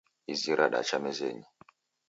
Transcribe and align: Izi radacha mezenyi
Izi 0.33 0.51
radacha 0.59 0.97
mezenyi 1.05 1.45